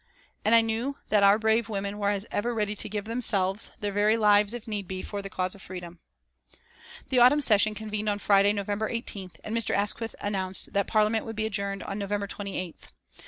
[0.43, 3.91] And I knew that our brave women were as ever ready to give themselves, their
[3.91, 5.99] very lives, if need be, for the cause of freedom.
[7.09, 9.75] The autumn session convened on Friday, November 18th, and Mr.
[9.75, 12.87] Asquith announced that Parliament would be adjourned on November 28th.